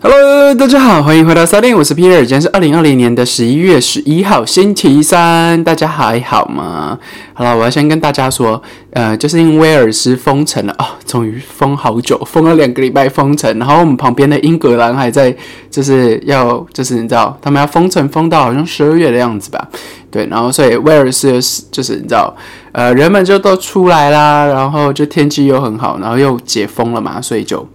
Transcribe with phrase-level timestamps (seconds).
[0.00, 6.96] Hello，大家好，欢迎回到三点，我是 Peter，今天是二零二零年的十一月十一号，星期三，大家还好吗？
[7.34, 15.34] 好了，我要先跟大家说，呃，就是因为威尔斯封城了啊，终于封好久，封了两个礼拜封城，然后我们旁边的英格兰还在，
[15.68, 19.68] 就是要，就是你知道，他们要封城封到好像十二月的样子吧？
[20.12, 21.40] 对，然后所以威尔斯
[21.72, 22.32] 就是你知道，
[22.70, 27.68] 呃，人们就都出来啦，然后就天气又很好，然后又解封了嘛，所以就。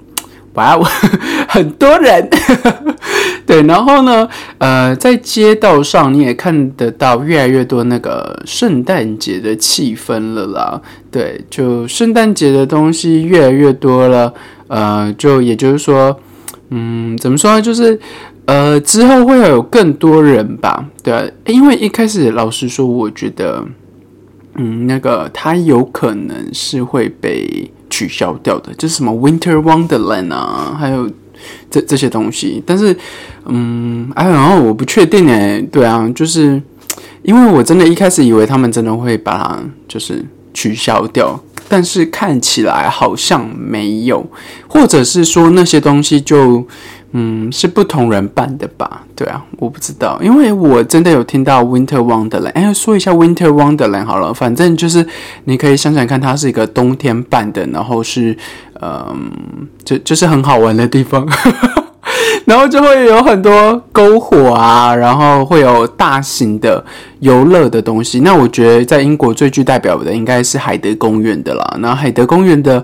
[0.53, 0.77] 哇，
[1.47, 2.29] 很多人，
[3.43, 10.81] 对，然后呢，呃，在街道上你也看得到越来越多那个圣诞节的气氛了啦。
[11.09, 14.31] 对，就圣诞节的东西越来越多了，
[14.67, 16.19] 呃，就也就是说，
[16.69, 17.61] 嗯，怎么说呢？
[17.61, 17.99] 就是
[18.45, 20.85] 呃，之后会有更多人吧。
[21.01, 23.65] 对，因为一开始老实说，我觉得，
[24.55, 27.71] 嗯，那个他有可能是会被。
[27.93, 31.07] 取消掉的，就是什么 Winter Wonderland 啊，还有
[31.69, 32.63] 这这些东西。
[32.65, 32.97] 但是，
[33.45, 36.59] 嗯，哎，然后我不确定哎，对啊，就是
[37.21, 44.25] 因为我真的一开始以为他们真的会把它就是取消掉，但是看起来好像没有，
[44.67, 46.65] 或者是说那些东西就。
[47.15, 49.03] 嗯，是不同人办的吧？
[49.15, 52.51] 对啊，我不知道，因为我真的有听到 Winter Wonderland。
[52.53, 55.05] 哎，说一下 Winter Wonderland 好了，反正就是
[55.43, 58.35] 你可以想想看，它是一个冬天办的，然后是，
[58.81, 59.31] 嗯，
[59.85, 61.23] 就就是很好玩的地方，
[62.45, 66.83] 然后就会有很多篝火啊，然后会有大型的
[67.19, 68.21] 游乐的东西。
[68.21, 71.77] 那我觉得在英国最具代表的应该是海德公园的啦。
[71.79, 72.83] 那海德公园的。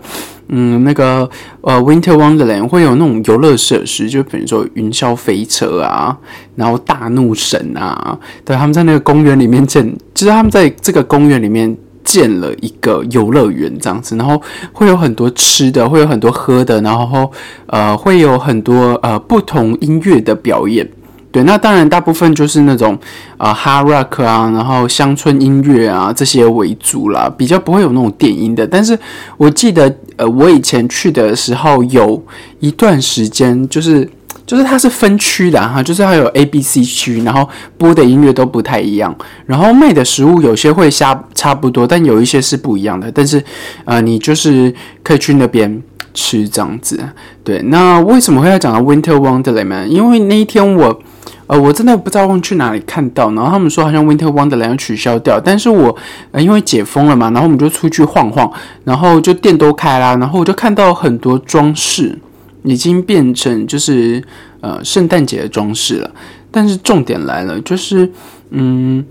[0.50, 1.30] 嗯，那个
[1.62, 6.18] 呃，Winter Wonderland 会有那种游乐设施，就比如说云霄飞车啊，
[6.56, 14.42] 然后大怒神啊，对，他们在那个公园里面建，就是他们在这个公园里面建了一个游乐园这样子，然后
[14.74, 17.32] 会有很多吃的，会有很多喝的，然后
[17.68, 20.90] 呃，会有很多呃不同音乐的表演。
[21.32, 22.98] 对，那当然大部分就是那种
[23.38, 28.66] 啊，hard rock 啊，然后乡村音乐啊这些为主啦，比较不会有那种电音的。
[28.66, 28.98] 但是
[29.38, 32.20] 我记得，呃，我以前去的时候有
[32.60, 34.10] 一段时间，就是
[34.48, 37.48] 就是它是分区的哈，就是它有 A、B、C 区，然后
[37.78, 39.16] 播的音乐都不太一样，
[39.46, 43.12] 然后卖的食物有些会差差不多，但有一些是不一样的。
[43.12, 43.44] 但是
[43.86, 44.74] 呃，你就是
[45.04, 45.80] 可以去那边
[46.16, 47.00] 吃这样子。
[47.44, 49.86] 对，那为什么会要讲到 Winter Wonderland？
[49.86, 51.00] 因为那一天我。
[51.50, 55.96] 呃，我真的不知道去哪里看到，然后他们说好像 Winter Wonderland 要取消掉，但是我
[56.30, 58.52] 呃因为解封了嘛，然后我们就出去晃晃，
[58.84, 62.16] 然后就店都开啦，然后我就看到很多装饰
[62.62, 64.24] 已经变成就是
[64.62, 66.12] 呃圣诞节的装饰了，
[66.52, 68.08] 但是重点来了，就是
[68.52, 69.04] 嗯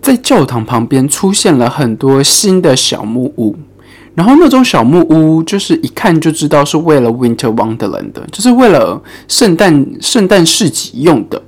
[0.00, 3.56] 在教堂旁边出现了很多新的小木屋，
[4.14, 11.42] 然后那种小木屋就是一看就知道是为了 Winter Wonderland 的，就是为了圣诞圣诞市集用的。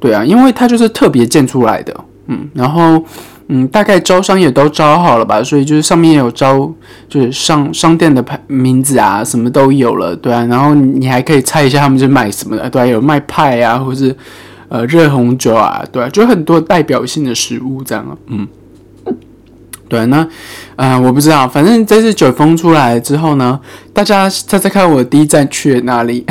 [0.00, 1.94] 对啊，因为它就是特别建出来的，
[2.26, 3.04] 嗯，然后
[3.48, 6.72] 嗯，大概招商也都招好了吧，所以就是上面也有招，
[7.08, 14.16] 就是商商店的牌名字啊，什么都有了，对啊，然后你还可以猜一下他们是卖什么的，对，有卖派啊，或是
[14.68, 18.48] 呃热红酒啊，对啊，就很多代表性的食物这样，嗯。
[19.88, 20.24] 对，那，
[20.76, 23.58] 呃，我不知道，反正这次九封出来之后呢，
[23.92, 26.24] 大家猜猜看，我第一站去了哪里？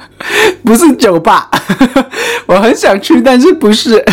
[0.64, 1.50] 不是酒吧，
[2.46, 4.04] 我很想去，但是不是。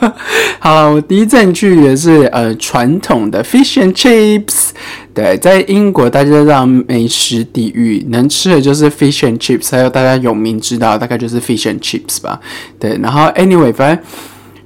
[0.60, 4.70] 好了，我第一站去也是呃传统的 fish and chips。
[5.12, 12.40] 对，在英国大家知道美食地狱，能吃的就是 fish and chips，还有大家有名知道大概就是 fish and chips 吧。
[12.78, 14.04] 对，然后 anyway，反正。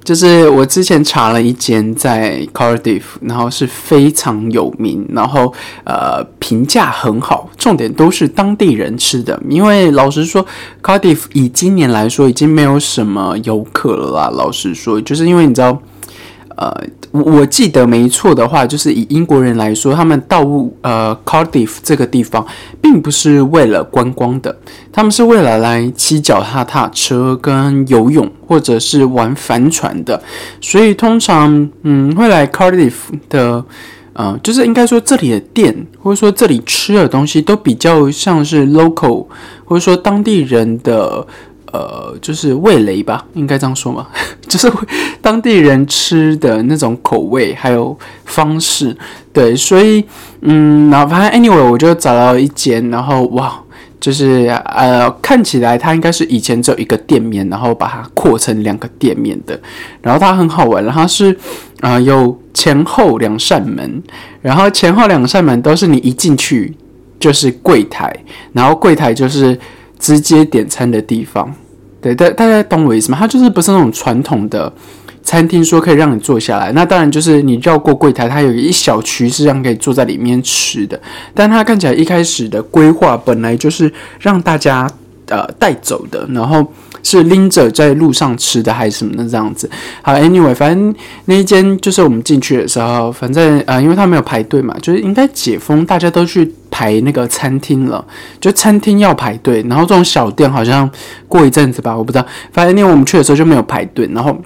[0.05, 9.37] 就是我之前查了一间在 Cardiff，然后是非常有名，然后呃评价很好，重点都是当地人吃的。
[9.49, 10.45] 因为老实说
[10.81, 14.29] ，Cardiff 以今年来说已经没有什么游客了啦。
[14.31, 15.81] 老实说，就是因为你知道。
[16.57, 16.73] 呃，
[17.23, 20.41] 我记得没错的话，就是以英国人来说，他们到
[20.81, 22.45] 呃 Cardiff 这个地方，
[22.81, 24.55] 并不是为了观光的，
[24.91, 30.21] 他们是为了来骑脚踏踏车、跟游泳或者是玩帆船的。
[30.59, 32.93] 所以通常，嗯，会来 Cardiff
[33.29, 33.63] 的，
[34.13, 39.27] 呃，就是应该说这里的店，或者说这里吃的东西，都比较像是 local，
[39.63, 41.25] 或者说当地人的。
[41.75, 44.07] 呃，就是味蕾吧，应该这样说嘛，
[44.47, 44.71] 就是
[45.21, 48.95] 当地人吃的那种口味还有方式，
[49.33, 50.03] 对，所以
[50.41, 53.61] 嗯，然后反正 anyway，我就找到一间，然后哇，
[53.99, 59.59] 就是呃，看起来它应该是以前只有一个店面，然后把它扩成两个店面的，
[60.01, 61.37] 然后它很好玩，然后是
[61.81, 64.01] 啊，有前后两扇门，
[64.41, 66.73] 然后前后两扇门都是你一进去
[67.19, 68.15] 就是柜台，
[68.53, 69.59] 然后柜台就是
[69.99, 71.53] 直接点餐的地方。
[72.05, 73.17] 对，大大家懂我意思吗？
[73.19, 74.71] 它就是不是那种传统的
[75.23, 76.71] 餐厅，说可以让你坐下来。
[76.73, 80.99] 那当然就是你绕过柜台，它有一小区是让可以坐在里面吃的。
[81.33, 84.87] 但它看起来一开始的规划本来就是让大家
[85.29, 86.65] 呃带走的，然后。
[87.07, 89.69] 是拎着在路上吃的还是什么的这样子？
[90.01, 90.91] 好，anyway，反正
[91.25, 98.05] 那一间就是我们进去的时候，反正呃，因为他没有排队嘛，就是应该解封，大家都去排那个餐厅了，
[98.41, 100.89] 就餐厅要排队，然后这种小店好像
[101.29, 104.37] 过一阵子吧，我不知道，反正那我们去的时候就没有排队，然后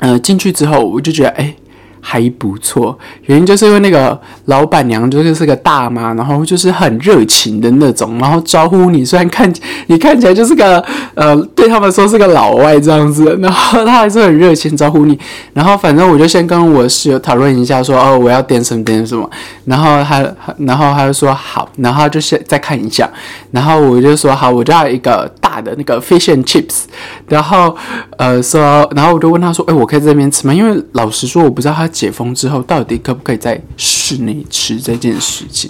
[0.00, 1.54] 呃进去之后我就觉得哎。
[2.00, 9.52] 还不错，原因就是因为那个老板娘就是是个大妈，然后就是很热情的那种，然后招呼你，虽然看
[9.86, 10.82] 你看起来就是个
[11.14, 15.18] 呃，对他们说是个老外这样子，然后他还是很热情招呼你，
[15.52, 19.28] 然后反正我就先跟我室友讨论一下，说哦我要点什么点什么，
[19.64, 20.26] 然后他
[20.58, 23.08] 然后他就说好，然后就先再看一下，
[23.50, 26.84] 然后我就说好，我就要一个大大的那个 fish and chips，
[27.26, 27.76] 然后
[28.16, 30.54] 呃说，然后我就问他说，哎，我可以在这边吃吗？
[30.54, 31.88] 因为老实说，我不知道他。
[31.98, 35.68] 解封之后，到底可不可以在室内吃这件事情？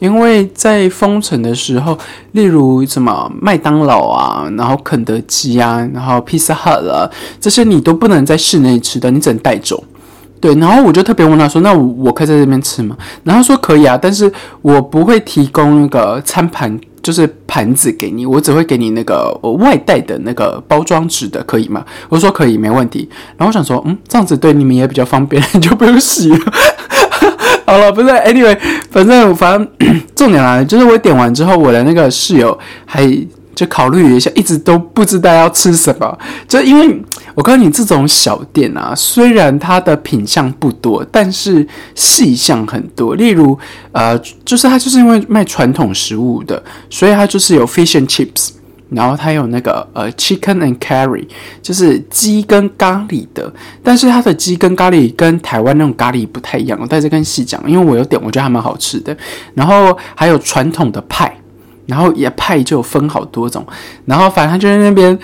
[0.00, 1.96] 因为在封城的时候，
[2.32, 7.08] 例如什么麦当劳啊，然后肯德基啊，然后披萨 hut 啊，
[7.38, 9.84] 这些你都不能在室内吃的，你只能带走。
[10.40, 14.32] 对，然后我就特别问他说：“那我可以在这边吃吗？”然后说：“可以啊，但是
[14.62, 16.76] 我不会提供那个餐盘。”
[17.08, 21.82] 就是盘子给你，我只会给你那个外带的那个包装纸的，可以吗？
[22.10, 23.08] 我说可以，没问题。
[23.38, 26.38] 然后我想说，嗯，这样子对你们也比较方便， 就不用洗了。
[27.64, 28.54] 好了，不是，anyway，
[28.90, 29.66] 反正反正
[30.14, 33.10] 重点来了，就是我点完之后，我的那个室友还。
[33.58, 36.16] 就考虑一下，一直都不知道要吃什么。
[36.46, 37.02] 就因为
[37.34, 41.66] 我告诉你，这种小店啊，虽然它的品相不多，但是
[41.96, 43.16] 细项很多。
[43.16, 43.58] 例如，
[43.90, 48.50] 呃，就是它就是因为卖传统食物的，所以它就是有 fish and chips，
[48.90, 51.26] 然后它有那个呃 chicken and curry，
[51.60, 53.52] 就是鸡跟咖喱的。
[53.82, 59.16] 但是它的鸡跟咖喱跟台湾那种咖喱不太一样，我在这跟细讲，因为我有点，我觉得还蛮好吃的。
[59.54, 61.36] 然后还有传统的派。
[61.88, 63.66] 然后也派就分好多种，
[64.04, 65.18] 然后反正他就在那边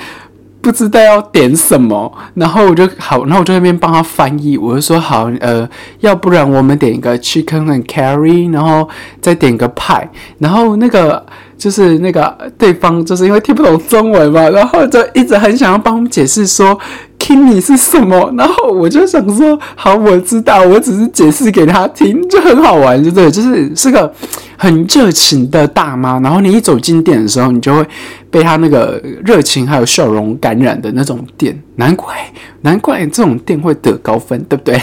[0.60, 5.68] 不知道要点什么，然后我就好，然后我就那边帮他翻译，我就说好，呃，
[6.00, 8.88] 要不然我们点一个 chicken and curry，然后
[9.20, 11.24] 再点个派，然后那个。
[11.56, 16.78] 就是那个对方就是因为听不懂中文嘛，然后就一直很想要帮我们解释说
[17.24, 23.30] 听你是什么，然后我就想说好，我知道，我只是解释给他听，就很好玩，对不对？
[23.30, 24.12] 就是是个
[24.58, 27.82] 很热情的大妈，然后你一走进店的时候，你就会
[28.30, 32.14] 被他那个热情还有笑容感染的那种店，难怪
[32.60, 34.78] 难怪这种店会得高分，对不对？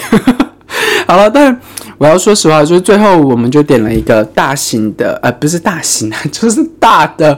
[1.05, 1.55] 好了，但
[1.99, 7.37] 我要说实话，就是最后我们就点了一个大型的，呃，不是大型，就是大的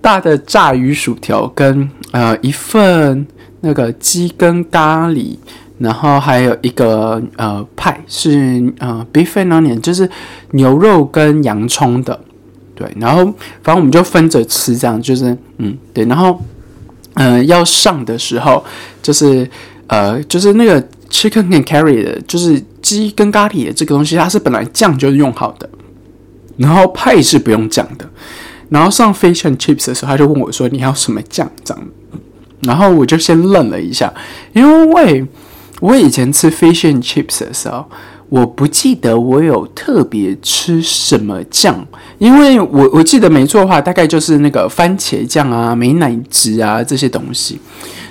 [0.00, 3.26] 大的炸鱼薯条，跟呃一份
[3.60, 5.36] 那个鸡跟咖喱，
[5.78, 10.08] 然后还有一个呃派是呃 beef and onion，就是
[10.52, 12.18] 牛肉跟洋葱的，
[12.74, 13.24] 对，然后
[13.62, 16.40] 反正我们就分着吃，这样就是嗯对，然后
[17.14, 18.64] 嗯要上的时候
[19.02, 19.48] 就是
[19.86, 20.84] 呃就是那个。
[21.10, 25.68] Chicken and curry 的，就是鸡跟咖喱的这个东西，它是本来酱就是用好的，
[26.56, 28.08] 然后派是不用酱的。
[28.68, 31.84] 然后上 fish and chips 的时候，他就问我说：“你要什么酱？”这样，
[32.62, 34.12] 然后我就先愣了一下，
[34.52, 35.26] 因为
[35.80, 37.84] 我以前吃 fish and chips 的时候，
[38.28, 41.86] 我不记得我有特别吃什么酱，
[42.18, 47.60] 因为我我记得没错的话，大概就是那个番茄酱啊、美乃滋啊这些东西。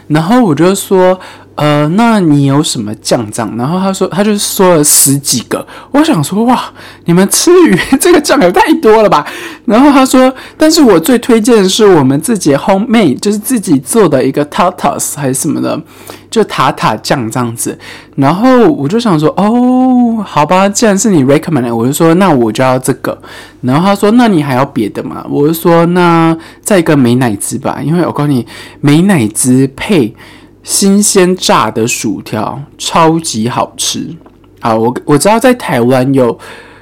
[0.08, 1.20] 然后我就说。
[1.60, 3.54] 呃，那你有什么酱酱？
[3.58, 5.68] 然后他说，他就说了十几个。
[5.92, 6.72] 我想说，哇，
[7.04, 9.26] 你们吃鱼这个酱也太多了吧？
[9.66, 15.78] 然后他说，但是我最推荐的是我们自己 homemade，就是自己做的一个 tartas 还是什么的，
[16.32, 17.78] 就塔塔酱这样子。
[18.16, 23.22] 然后我就想说，哦，好吧，既然是你 recommend，我就说那我就要这个。
[23.60, 25.26] 然后他说，那你还要别的吗？
[25.30, 28.48] 我就说，那再一个美乃滋吧，因为我告诉你，
[28.80, 30.16] 美乃滋配。
[30.62, 34.16] 新鲜炸的薯条超级好吃，
[34.60, 36.38] 好，我我知道在台湾有，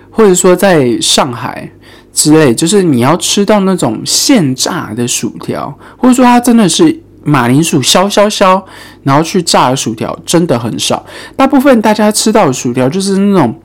[0.10, 1.70] 或者说在上海
[2.12, 8.62] 之类，就是你要吃到那种现炸的薯条，或者说它真的是马铃薯削削削，
[9.04, 11.06] 然后去炸的薯条，真的很少。
[11.36, 13.56] 大部分大家吃到的薯条就是那种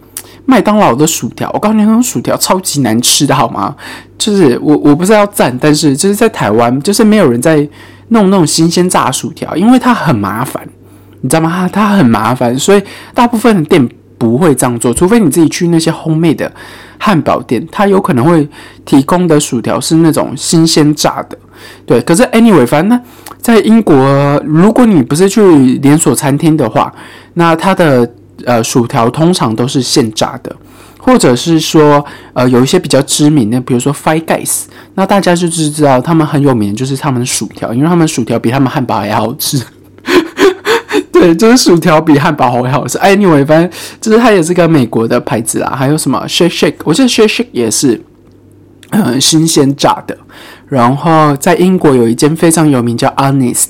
[0.45, 3.75] 麦当劳的薯条，我告诉你，那种薯条超级难吃的好吗？
[4.19, 7.67] 就是我我不是要赞，但是就是在台湾，就是没有人在。
[8.13, 10.67] 弄那种新鲜炸薯条，因为它很麻烦，
[11.21, 11.51] 你知道吗？
[11.51, 16.51] 它它很麻烦，所以大部分的店不会这样做，除非你自己去那些烘焙的
[16.99, 18.49] 汉堡店，它有可能会
[18.85, 21.37] 提供的薯条是那种新鲜炸的。
[21.85, 23.01] 对，可是 anyway，反正
[23.41, 23.97] 在英国，
[24.45, 25.41] 如果你不是去
[25.83, 26.93] 连锁餐厅的话，
[27.35, 28.09] 那它的
[28.45, 30.55] 呃薯条通常都是现炸的，
[31.05, 39.61] 或者是说呃有一些比较知名的，比如说 Five Guys，那大家就是知道他们很有名，就是他们的薯条，因为他们薯条比他们汉堡还好吃。
[41.13, 42.99] 对，就是薯条比汉堡还好吃。
[42.99, 45.75] 哎，anyway，反正就是它也是个美国的牌子啦。
[45.77, 48.01] 还有什么 Shake Shake，我记得 Shake Shake 也是
[48.91, 50.17] 嗯新鲜炸的。
[50.69, 53.69] 然后在英国有一间非常有名叫 Honest，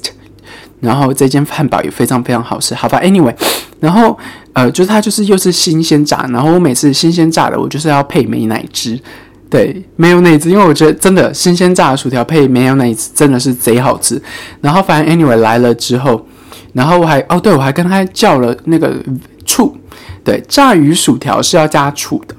[0.82, 2.74] 然后这间汉堡也非常非常好吃。
[2.74, 3.34] 好吧，anyway，
[3.80, 4.18] 然后
[4.52, 9.00] 呃，就是它就是又是新鲜炸，然后我每次新鲜炸的我就是要配美奶汁，
[9.48, 14.20] 对，没有奶汁，因为我觉得真的新鲜炸的薯条配没有奶汁真的是贼好吃。
[14.60, 16.26] 然后反正 anyway 来了之后。
[16.74, 18.96] 然后我还哦，对，我还跟他叫了那个
[19.44, 19.76] 醋，
[20.24, 22.34] 对，炸鱼薯条是要加醋的，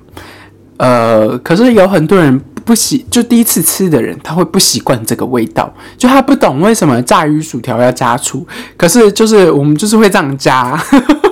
[0.78, 8.46] 呃，可是有很多人不习，就第一次吃的人他会不习惯这个味道，就他不懂为什么炸鱼薯条要加醋，
[8.78, 10.80] 可是就是我们就是会这样加，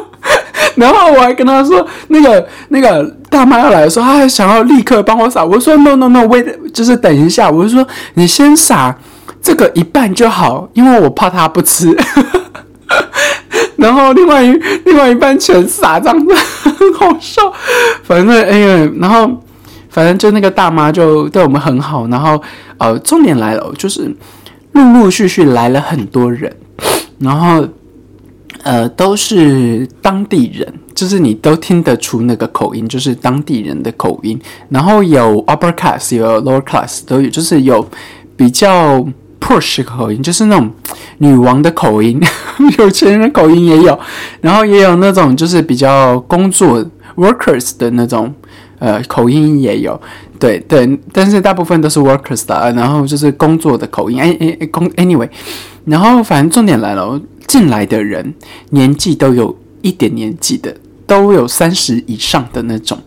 [0.76, 7.86] 然后我还跟他说，那个那个大妈要来的时候，他还想要立刻帮我撒，我说 no no no，喂，就是等一下，我就说
[8.16, 8.96] 你先撒
[9.42, 11.96] 这个一半就好，因为我怕他不吃。
[13.78, 14.52] 然后另外一
[14.86, 17.42] 另外一半全撒这样子，很好笑。
[18.04, 19.28] 反正哎呀，然后
[19.92, 22.08] 反正就那个大妈就对我们很好。
[22.08, 22.42] 然后
[22.80, 24.12] 呃，重点来了，就是
[24.72, 26.52] 陆陆续续来了很多人，
[27.20, 27.68] 然后
[28.64, 34.42] 呃都是当地人，就是你都听得出那个口音，就是当地人的口音。
[34.70, 37.88] 然后有 upper class，有 lower class，都有，就是有
[38.36, 39.06] 比较。
[39.44, 40.72] push 口音就是那种
[41.18, 42.22] 女王的口音，
[42.78, 44.00] 有钱人的口音也有，
[44.40, 48.32] 然后也有那种就是比较工作 workers 的那种
[48.82, 50.02] 呃口音也有，
[50.40, 55.30] 对对，但是大部分都是 workers 的，然后就是工作的口音，哎哎工 anyway，
[55.86, 58.34] 然后反正重点来了，进来的人
[58.72, 62.98] 年纪都有一点年纪的，都有三十以上的那种，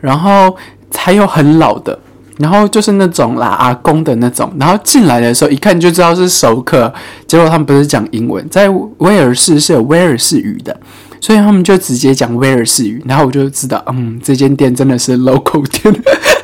[0.00, 0.54] 然后
[0.94, 1.98] 还有很老的。
[2.38, 6.92] 然后就是那种啦，阿公的那种，然后进来的时候一看就知道是熟客，
[7.26, 10.76] 结果他们不是讲英文，在威尔士是有威尔士语的，
[11.22, 15.94] 所以他们就直接讲威尔士语，然后我就知道，嗯，这间店真的是 local 店，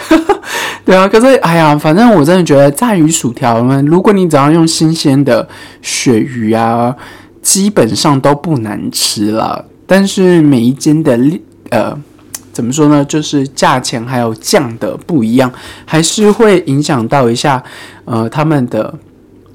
[0.09, 0.41] 哈 哈
[0.85, 5.49] 对啊，可是哎呀，反正我真的觉得炸鱼薯条呢，如果你只要用新鲜的
[5.83, 6.95] 鳕鱼啊，
[7.43, 11.19] 基本上都不难吃了，但是每一间的
[11.71, 11.99] 呃。
[12.51, 13.05] 怎么说呢？
[13.05, 15.49] 就是价钱还有酱的不一样，
[15.85, 17.63] 还是会影响到一下，
[18.05, 18.93] 呃，他们的。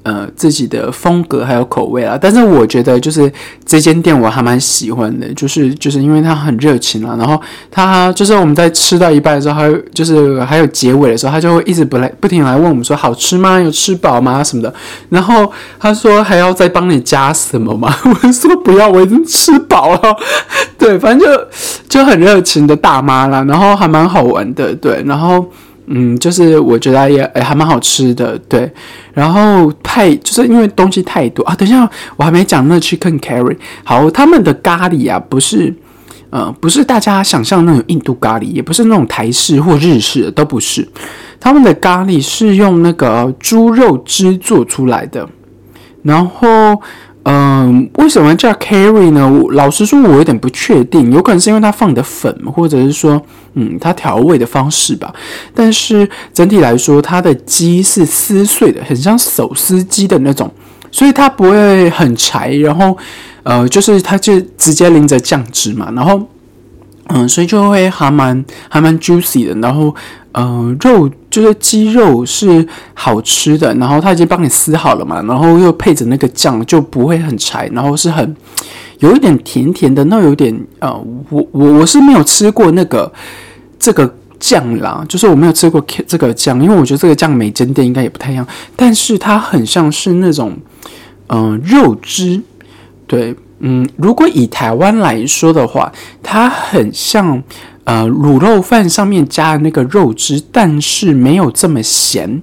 [0.04, 3.32] 呃，自己的风格还有口味啊，但是我觉得就是
[3.64, 13.58] 这间店我还蛮喜欢的，就是就是因为它很热情啊，然后他就是我们在吃到一半的时候，还有就是还有结尾的时候，他就会一直不来不停来问我们说好吃吗？
[13.58, 14.44] 有吃饱吗？
[14.44, 14.74] 什么的，
[15.08, 17.90] 然后他说还要再帮你加什么吗？
[18.04, 20.16] 我说不要，我已经吃饱了。
[20.76, 21.48] 对，反正就
[21.88, 25.46] 就很热情的大妈啦，然后还蛮好玩的，对，然后。
[25.86, 28.70] 嗯，就是我觉得也还蛮好吃的，对。
[29.12, 31.54] 然后太就是因为东西太多啊。
[31.54, 33.56] 等一下，我还没讲那 chicken curry。
[33.82, 35.74] 好，他们的咖喱啊，不是，
[36.30, 40.88] 呃，不是大家想象那种印度咖喱，也不是那种台式或日式的，都不是。
[41.38, 45.28] 他们的咖喱是用那个猪肉汁做出来的，
[46.02, 46.80] 然后。
[47.24, 49.30] 嗯，为什么叫 carry 呢？
[49.52, 53.20] 老实说，我有点不确定，有可能是因为它放的粉，或者是说，
[53.54, 55.10] 嗯，它调味的方式吧。
[55.54, 60.52] 但是整体来说，它的鸡是撕碎的，很像手撕鸡的那种，
[60.90, 62.52] 所以它不会很柴。
[62.56, 62.94] 然后，
[63.42, 66.20] 呃，就是它就直接淋着酱汁嘛，然后，
[67.08, 69.54] 嗯，所以就会还蛮还蛮 juicy 的。
[69.60, 69.94] 然后。
[70.36, 78.36] 嗯，肉就是鸡肉是好吃的，然后他已经帮你撕好了嘛，然后又配着那个酱，就不会很柴，然后是很
[78.98, 80.92] 有一点甜甜的，那有点呃，
[81.30, 83.12] 我我我是没有吃过那个
[83.78, 88.44] 这个酱啦，就是我没有吃过这个酱，因为我觉得这个酱每间店应该也不太一样，
[88.74, 90.58] 但是它很像是那种
[91.28, 92.40] 嗯肉汁，
[93.06, 93.32] 对，
[93.66, 95.90] 嗯，如果以台湾来说的话，
[96.22, 97.42] 它很像。
[97.86, 102.40] 呃，卤肉饭上面加的那个肉汁，但是没有这么咸，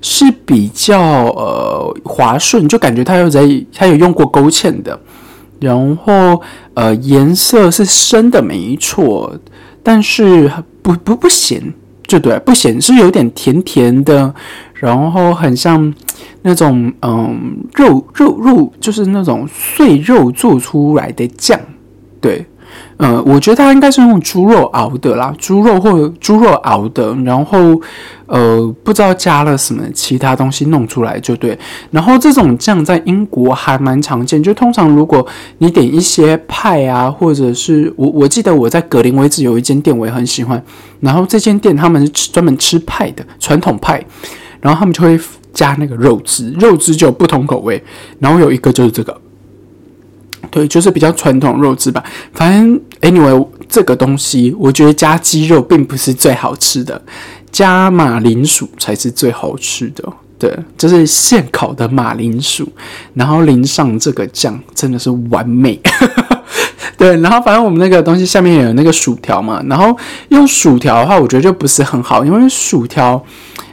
[0.00, 4.98] 是比较呃滑顺，就感觉它有在它有用过勾芡的，
[5.60, 6.40] 然后
[6.72, 9.38] 呃颜色是深的没错，
[9.82, 11.74] 但是不不不咸，
[12.08, 14.34] 就对，不咸是有点甜甜的，
[14.74, 15.94] 然后很像
[16.42, 21.60] 那种嗯肉肉肉，就是那种碎肉做出来的酱，
[22.20, 22.44] 对。
[22.96, 27.58] 呃，我觉得它应该是用猪肉熬的啦，猪肉或者猪肉熬的，然后
[28.26, 31.58] 呃，不知道加了什么其他东西弄出来就对。
[31.90, 35.24] 然后这种酱在英国还蛮常见，就通常如果
[35.58, 40.62] 你点一些派啊，或者是我我记得我在格林威治有一间店我也很喜欢，
[41.00, 44.04] 然后这间店他们是专门吃派的传统派，
[44.60, 45.18] 然后他们就会
[45.54, 47.82] 加那个肉汁，肉汁就有不同口味，
[48.18, 49.16] 然后有一个就是这个。
[50.50, 52.02] 对，就是比较传统肉质吧。
[52.32, 57.00] 反正 anyway，这个东西我觉得加鸡肉并不是最好吃的，
[57.52, 60.04] 加马铃薯才是最好吃的。
[60.38, 62.68] 对，就是现烤的马铃薯，
[63.14, 65.80] 然后淋上这个酱，真的是完美。
[66.96, 69.96] 对，然后反正我们那个东西下面有那个薯条嘛，然后
[70.28, 73.22] 用薯条的话，我觉得就不是很好，因为薯条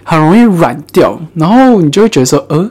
[0.03, 2.69] 很容易软掉，然后你就会觉得说，呃。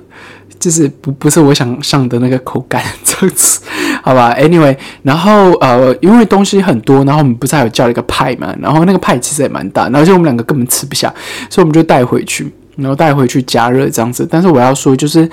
[0.65, 3.61] 就是不不是我想象的那个口感 这样子，
[4.03, 8.57] 好吧？Anyway，然后呃，因为东西很多，然后我们不是还有叫了一个派嘛？
[8.63, 11.13] 然后那个派其实也蛮大，然后就我们两个根本吃不下，
[11.51, 14.27] 所以我们就带回去，然后带回去加热这样子。
[14.31, 15.31] 但是我要说，就是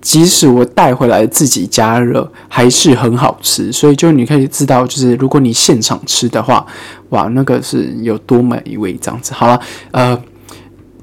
[0.00, 3.70] 即使我带回来自己加热，还是很好吃。
[3.70, 6.66] 所以就你可以知道，就是如果你现场吃的话，
[7.10, 9.32] 哇，那个是有多美味这样子。
[9.32, 9.60] 好了，
[9.92, 10.20] 呃，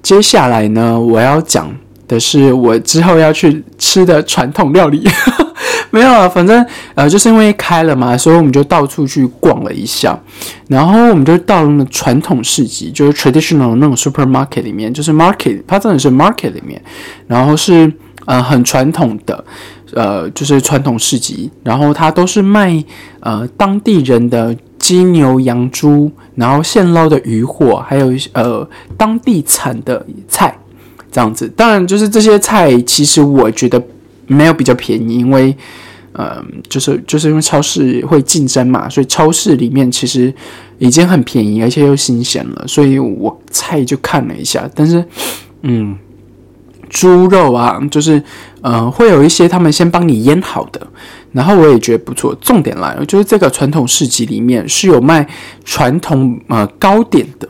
[0.01, 1.73] 接下来呢，我要讲。
[2.09, 5.07] 的是我之后要去吃的传统料理，
[5.91, 10.19] 没有啊，反正呃，就是因为开了嘛，所以我们就到处去逛了一下，
[10.67, 16.81] 然后我们就到了传统市集，就是 traditional 那种 supermarket 里面，就是 market，它真的是 market 里面，
[17.27, 17.91] 然后是
[18.25, 19.43] 呃很传统的，
[19.93, 22.83] 呃，就是传统市集，然后它都是卖
[23.19, 30.55] 呃当地人的鸡牛羊猪，然后现捞的渔货，还有一些呃当地产的菜。
[31.11, 33.81] 这样子，当然就是这些菜，其实我觉得
[34.27, 35.55] 没有比较便宜，因为，
[36.13, 40.33] 呃，就是就是因为超市会竞争嘛，所以超市里面其实
[40.77, 45.03] 已经很便宜，而且又新鲜了，所以我菜就看了一下，但是，
[45.63, 45.97] 嗯，
[46.89, 48.21] 猪肉啊，就是
[48.61, 50.85] 呃，会有一些他们先帮你腌好的，
[51.31, 52.35] 然后我也觉得不错。
[52.41, 55.27] 重点来了，就是这个传统市集里面是有卖
[55.63, 57.47] 传统呃糕点的，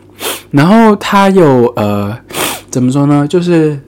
[0.52, 2.18] 然后它有呃。
[2.72, 3.28] 怎么说呢？
[3.28, 3.82] 就是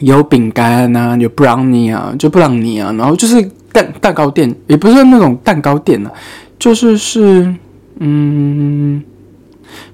[0.00, 3.40] 有饼干啊，有布朗尼啊，就布朗尼啊，然后就是
[3.72, 6.12] 蛋蛋糕店，也不是那种蛋糕店啊，
[6.58, 7.54] 就是是
[8.00, 9.02] 嗯，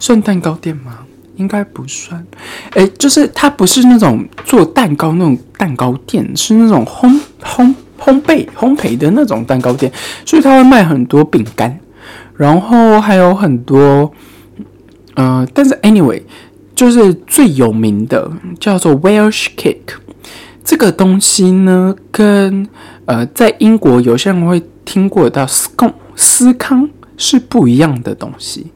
[0.00, 0.98] 算蛋糕店吗？
[1.36, 2.26] 应该不算。
[2.70, 9.92] 哎，就是它不是那种做蛋糕那种蛋糕店，是那种烘烘烘焙烘焙的那种蛋糕店，
[10.24, 11.78] 所以它会卖很多饼干，
[12.34, 14.12] 然后还有很多，
[15.16, 16.22] 呃，但是 anyway。
[16.76, 19.94] 就是最有名的叫做 Welsh cake，
[20.62, 22.68] 这个东西呢，跟
[23.06, 28.66] 呃在英国有些人会听过的司康司康是不一样的东西。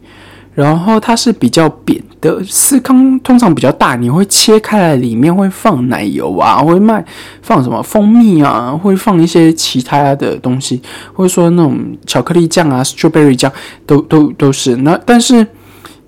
[0.54, 7.04] 然后它是比较扁的，司康通常比较大，你会切开来，里面会放奶油啊，会卖
[7.42, 10.80] 放什么蜂蜜啊，会放一些其他的东西，
[11.12, 13.52] 或者说那种巧克力酱啊，strawberry 酱
[13.84, 14.76] 都都都是。
[14.76, 15.46] 那但是。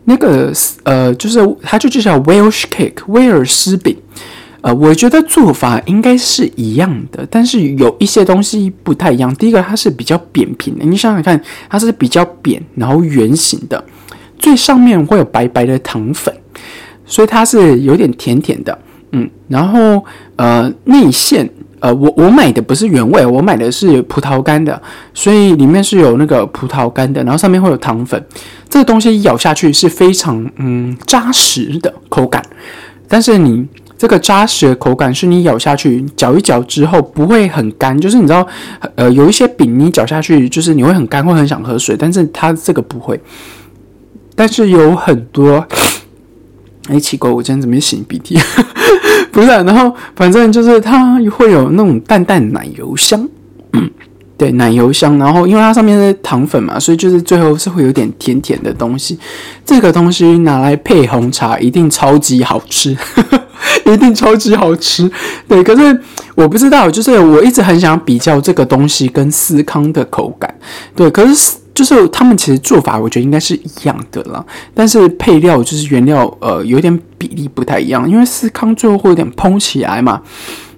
[0.05, 3.97] 那个呃，就是它就就叫 Welsh cake 威尔斯饼，
[4.61, 9.35] 呃，我觉得做法应该是一样的，但是有一些东西不太一样。
[9.37, 13.83] 第一个，它是比较扁平的，你想想看，它是比较扁，然后圆形的，
[14.38, 16.35] 最上面会有白白的糖粉，
[17.07, 18.77] 所以它是有点甜甜的，
[19.12, 20.05] 嗯，然后
[20.37, 21.49] 呃内馅。
[21.83, 24.81] 呃，我我买的不是原味，我买的是葡萄干的，
[25.12, 28.25] 所以里面是有那个葡萄干的，然后上面会有糖粉，
[28.68, 32.40] 这个东西咬下去是非常嗯扎实的口感，
[33.09, 33.66] 但是你
[33.99, 38.47] 这个扎实的口感是你咬下去嚼一嚼之后不会很干，就是你知道，
[38.95, 43.21] 呃，有一些饼你嚼下去就是你会很干，会很想喝水，但是它这个不会，
[44.37, 45.66] 但是有很多，
[46.88, 48.38] 哎，奇怪，我今天怎么擤鼻涕？
[49.31, 53.27] 不是，然后反正就是它会有那种淡淡奶油香，
[53.73, 53.88] 嗯，
[54.37, 55.16] 对，奶油香。
[55.16, 59.18] 然后因为它上面是糖粉嘛，所以就是最后是会有点甜甜的东西。
[59.64, 62.97] 这个东西拿来配红茶，一定超级好吃，
[63.87, 65.11] 一定超级好吃。
[65.49, 65.99] 对，可是
[66.35, 70.53] 我不知道，就是我一直很想比较这个东西跟司康的口感。
[70.97, 71.62] 对，可是。
[71.74, 78.08] 就是他们其实做法，我觉得应该是一样的啦，但是配料就是原料，呃，有点比例不太一样。
[78.08, 80.20] 因为司康最后会有点蓬起来嘛，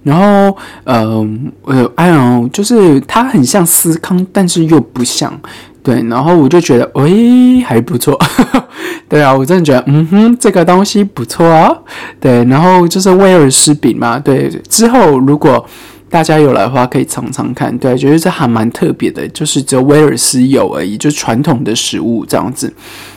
[0.05, 1.29] 然后，呃，
[1.65, 5.33] 呃，哎呦，就是它很像司康，但是又不像，
[5.83, 6.03] 对。
[6.09, 8.19] 然后我就觉得，喂，还不错，
[9.09, 11.75] 对啊，我真的觉得，嗯哼，这个东西不错啊，
[12.21, 12.45] 对。
[12.45, 14.49] 然后就是威尔士饼嘛，对。
[14.69, 15.67] 之后如果
[16.15, 17.77] 大家有来的话可以尝尝看。
[17.77, 22.73] 对，觉得这还蛮特别的，就是只有威尔斯有而已，就传统的食物这样子。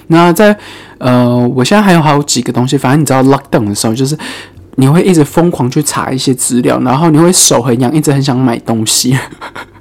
[0.07, 0.57] 那在
[0.97, 4.17] 呃，我现在还有好几个东西，反正你知道 lockdown 的时候，就是
[4.77, 9.15] 你会一直疯狂去查一些资料，然后你会手很痒，一直很想买东西。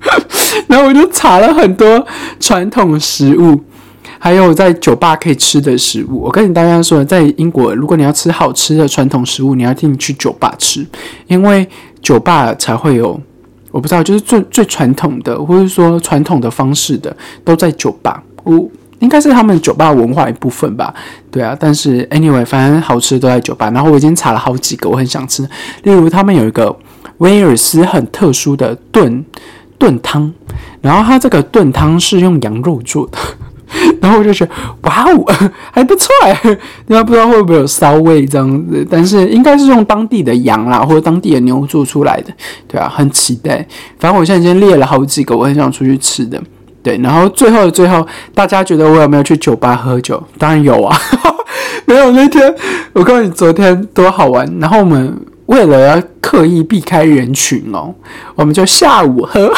[0.69, 2.07] 然后我就查了很多
[2.39, 3.65] 传统食物。
[4.19, 10.87] 还有在酒吧可以吃的食物，我跟你大家说，在英国，如果你要吃好吃的传统食物，你要进去酒吧吃，
[11.27, 11.69] 因为
[12.03, 13.21] 酒吧才会有，
[13.71, 18.23] 我不知道，就是最最传统的，或者说传统的方式的，都在酒吧。
[18.43, 18.69] 我
[19.01, 20.95] 应该是他们酒吧文化一部分吧，
[21.31, 21.55] 对啊。
[21.59, 23.71] 但是 anyway，反正好吃的都在酒吧。
[23.71, 25.43] 然后我已经查了好几个，我很想吃，
[25.83, 26.75] 例如他们有一个
[27.19, 29.25] 威尔斯很特殊的炖
[29.79, 30.33] 炖汤，
[30.81, 33.19] 然后它这个炖汤是用羊肉做的。
[34.01, 34.53] 然后我就觉得，
[34.83, 36.39] 哇哦，还不错哎！
[36.87, 42.33] 因为不知道会不会有骚味这样子，但是应该是用当地的羊啦，或者当地的牛做出来的，
[42.69, 43.57] 对啊，很期待。
[43.99, 46.41] 反正我现在已经列了好几个我很想出去吃的，
[46.83, 46.97] 对。
[47.03, 50.23] 然后最后的最后，大家觉得我有没有去酒吧喝酒？
[50.39, 50.97] 当然有啊，
[51.87, 52.55] 没有那天
[52.93, 54.47] 我告诉你，昨天多好玩。
[54.61, 57.95] 然后我们为了要刻意避开人群哦，
[58.37, 59.53] 我们就下午喝。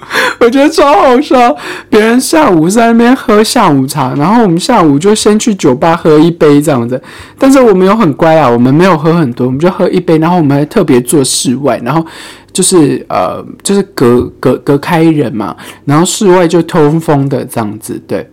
[0.40, 1.54] 我觉得超好笑，
[1.88, 7.00] 别人下午在那边喝下午茶，然后我们下午就先去酒吧喝一杯这样子。
[7.38, 12.04] 但是我们有很乖啊，我们没有喝很多，我们就喝一杯，然后我们还特别坐室外，然后
[12.52, 18.00] 就是呃，就是隔隔隔开人嘛，然后室外就通风的这样子。
[18.08, 18.28] 对，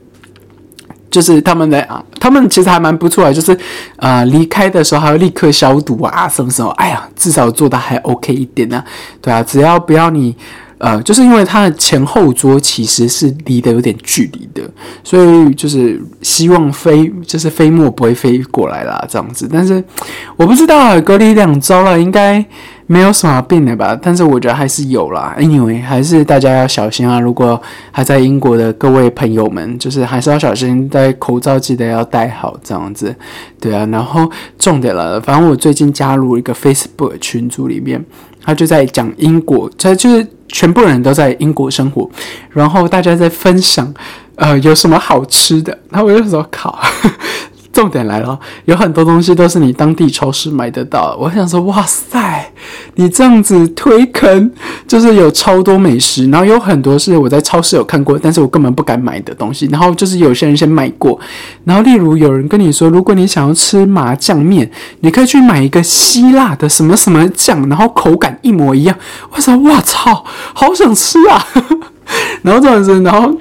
[1.11, 3.55] 就是他们的啊，他们其实还蛮不错的，就是
[3.97, 6.71] 呃离开的时候还要立刻消毒啊什么什么。
[6.71, 8.83] 哎呀，至少做的还 OK 一点呢。
[9.21, 10.35] 对啊，只要不要你。
[10.79, 14.61] 呃，就是因为它的前后桌其实是离得有点距离的，
[15.03, 19.49] 所以就是希望飞，就是飞沫不会飞过来啦，这样子。
[19.51, 19.83] 但是
[20.35, 22.45] 我不知道隔离两周了，应该
[22.85, 23.97] 没有什么病了吧？
[23.99, 25.35] 但是我觉得还是有啦。
[25.39, 27.19] Anyway，还是大家要小心啊！
[27.19, 27.59] 如果
[27.91, 33.15] 还在英国的各位朋友们，就是还是要小心，戴口罩记得要戴好，这样子。
[33.59, 38.05] 对啊，然后重点了，反正我最近加入一个 Facebook 群组里面，
[38.43, 40.27] 他就在讲英国，他就是。
[40.57, 42.09] 全部人都在英国生活，
[42.49, 43.93] 然后大家在分享，
[44.33, 45.77] 呃，有什么好吃的？
[45.91, 46.79] 然后我就说：“靠。”
[47.77, 51.15] 重点来了，有很多东西都是你当地超市买得到。
[51.19, 52.51] 我想说，哇塞，
[52.95, 54.51] 你这样子推坑，
[54.87, 59.67] 就是有超多美食，然后有很多是我在超市有看过，但是我根本不敢买的东西。
[59.67, 61.19] 然后就是有些人先买过，
[61.65, 64.67] 然后例如有人跟你说，如果你想要吃麻酱面，
[65.01, 68.97] 你可以去买一个希腊的什么什么酱，然后口感一模一样。
[69.33, 71.45] 我想，哇操，好想吃啊！
[72.41, 73.31] 然后这样子，然后。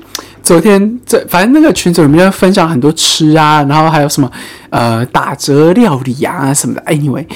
[0.46, 4.30] 昨天这反正那个群组里面分享很多吃啊，然后还有什么
[4.70, 6.80] 呃打折料理啊什么的。
[6.82, 7.26] Anyway，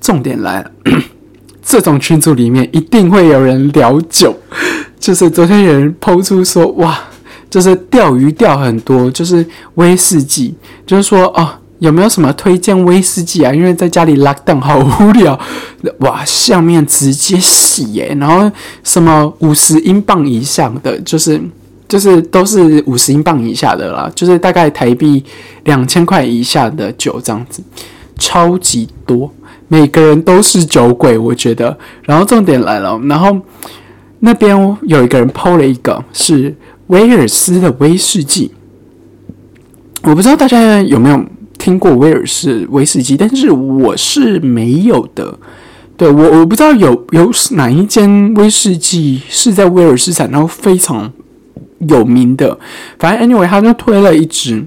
[0.00, 0.70] 重点来了，
[1.60, 4.32] 这种群组里面一定会有人聊酒。
[5.00, 6.96] 就是昨天有人抛出说，哇，
[7.50, 10.54] 就是钓鱼钓很多，就是威士忌，
[10.86, 13.52] 就是说哦，有没有什么推荐威士忌啊？
[13.52, 15.36] 因为在家里 lock down 好无聊，
[15.98, 18.48] 哇，下面直接洗耶，然后
[18.84, 21.42] 什么五十英镑以上的，就是。
[21.88, 25.24] 就是都是五十英镑以下的啦，就是大概台币
[25.64, 27.62] 两千块以下的酒这样子，
[28.18, 29.32] 超级多，
[29.68, 31.78] 每个人都是酒鬼，我觉得。
[32.02, 33.38] 然后重点来了，然后
[34.18, 36.52] 那边有一个人抛了一个是
[36.88, 38.50] 威尔斯的威士忌，
[40.02, 41.24] 我不知道大家有没有
[41.56, 45.38] 听过威尔士威士忌，但是我是没有的。
[45.96, 51.12] 对我我不知道有有哪一间威士忌是在威尔士产，然后非常。
[51.88, 52.58] 有名的，
[52.98, 54.64] 反正 anyway，他就推了一支，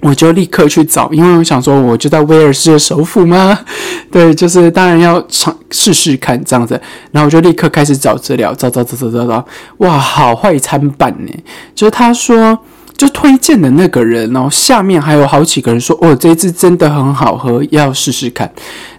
[0.00, 3.58] 我就立刻去找，因为我想说，我就在威尔士的首府嘛，
[4.10, 9.46] 对，就是当然要尝试试看这样子，然后我就立刻开始找资料，找找找找找找，
[9.78, 11.32] 哇，好坏参半呢，
[11.74, 12.58] 就是他说。
[12.94, 18.48] 就推荐的那个人，然后下面还有好几个人说：“哦，这支真的很好喝，要试试看。”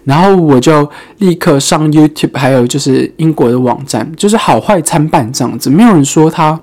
[0.04, 0.86] 然后我就
[1.18, 6.60] 立刻上 YouTube，还有就是英国的网站，就是好坏参半这样子，没有人说它。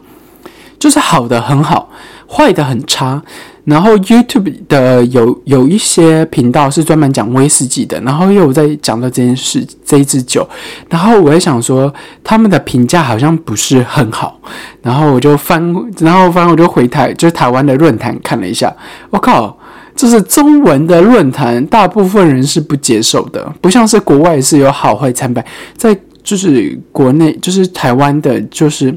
[0.82, 1.88] 就是好的很好，
[2.28, 3.22] 坏的很差。
[3.66, 10.46] 然后 YouTube 的有有一些频道是专门讲威士忌的，然后又在讲到这件事这一支酒。
[10.90, 14.42] 然后我也想说，他们的评价好像不是很好。
[14.82, 15.62] 然后我就翻，
[16.00, 18.76] 然后翻我就回台，就是台湾的论坛看了一下。
[19.12, 19.56] 我靠，
[19.96, 25.46] 这是中文的论坛，大部分人是不接受的，不像是国外是有好坏参半。
[25.78, 28.92] 在就是国内，就是台湾的，就是。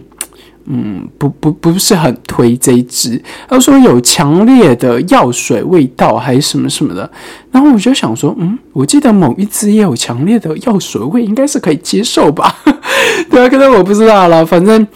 [0.66, 3.22] 嗯，不不不是很推这一支。
[3.48, 7.10] 他说有强烈的药水味道，还是什么什么的。
[7.50, 12.54] 然后我就想说，嗯，我记得某一支也有强烈的药水味，应该是可以接受吧？
[13.30, 14.44] 对啊，可能我不知道了。
[14.44, 14.86] 反正，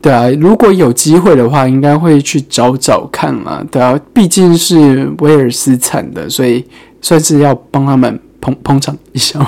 [0.00, 3.64] 对啊，如果有机会的话，应该会去找找看啦。
[3.70, 6.64] 对啊，毕竟是威尔斯产的，所以
[7.00, 9.38] 算是要帮他们捧捧场一下。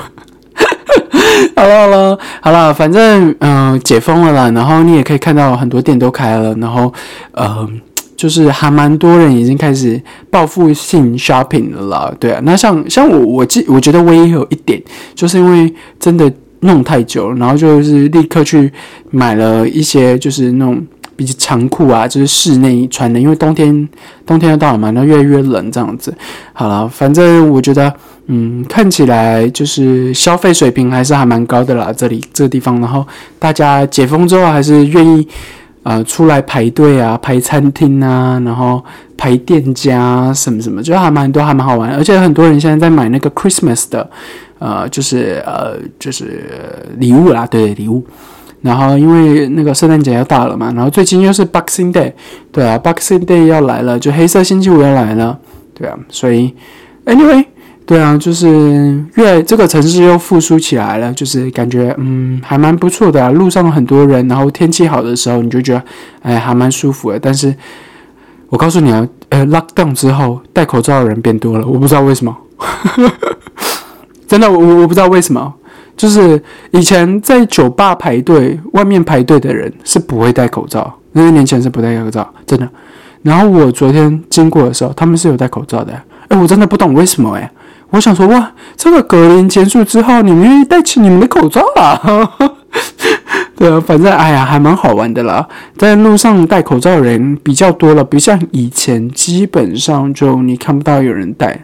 [1.56, 6.92] 好了好了好了，反正嗯解封了啦，然后你也可以看到很多店都开了，然后
[7.32, 7.68] 呃
[8.16, 10.00] 就是还蛮多人已经开始
[10.30, 14.82] 报复性 shopping 了啦，对啊，那像像我我记我觉得唯一有一点，
[15.14, 18.72] 就是因为真的弄太久了，然后就是立刻去
[19.10, 20.84] 买了一些就是那种。
[21.20, 23.86] 比较长裤啊，就是室内穿的，因为冬天
[24.24, 26.16] 冬天要到了嘛，然后越来越冷这样子。
[26.54, 27.92] 好了，反正我觉得，
[28.28, 32.80] 嗯，看起来就是消费水平还是还蛮高的啦，这里这个地方。
[32.80, 33.06] 然后
[33.38, 35.28] 大家解封之后还是愿意
[35.82, 38.82] 啊出来排队啊，排餐厅啊，然后
[39.18, 41.90] 排店家什么什么，就还蛮多，还蛮好玩。
[41.90, 44.08] 而且很多人现在在买那个 Christmas 的，
[44.58, 46.48] 呃，就是呃就是
[46.96, 48.06] 礼物啦，对礼物。
[48.62, 52.12] 然后因为那个圣诞节要到了嘛，然后最近又是 Boxing Day，
[52.52, 55.38] 对啊，Boxing Day 要来了，就黑色星期五要来了，
[55.74, 56.54] 对啊，所以
[57.06, 57.44] Anyway，
[57.86, 65.82] 对啊，就是越这个城市又复苏起来了，就是感觉嗯还蛮不错的啊，路上很多人，然后天气好的时候你就觉得
[66.22, 67.54] 哎还蛮舒服的，但是
[68.50, 72.36] 我告诉你啊，呃，Lockdown 之后戴口罩的人变多了，我不知道为什么，
[74.28, 75.54] 真的我我不知道为什么。
[76.00, 82.66] 就是以前在酒吧排队，外面排队的人是不会戴口罩，那些年前是不戴口罩，真的。
[83.20, 85.92] 然后我昨天经过的时候，他们是有戴口罩的。
[86.28, 87.52] 哎，我真的不懂为什么哎。
[87.90, 92.32] 我想说，哇，这个隔离结束之后，你们愿意戴起你们的口罩了？
[93.54, 95.46] 对啊，反正哎呀，还蛮好玩的啦。
[95.76, 101.62] 在路上戴口罩的人比较多了，不像以前，基本上就你看不到有人戴，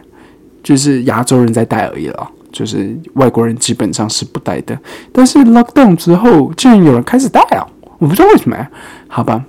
[0.61, 2.29] 就是亚洲人在戴而已了。
[2.51, 4.77] 就是外国人基本上是不戴的，
[5.11, 7.65] 但是 lockdown 之后，竟然有人开始戴啊！
[7.99, 8.69] 我不知道为什么呀？
[9.07, 9.43] 好吧，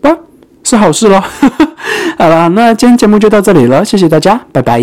[0.00, 0.16] 吧，
[0.64, 1.22] 是好事咯。
[2.18, 4.80] 好了，那今天节目就到这里了，谢谢大家，拜拜。